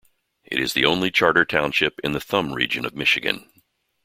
It 0.43 0.59
is 0.59 0.73
the 0.73 0.83
only 0.83 1.11
charter 1.11 1.45
township 1.45 1.99
in 2.03 2.13
the 2.13 2.19
Thumb 2.19 2.53
region 2.53 2.85
of 2.85 2.95
Michigan. 2.95 3.47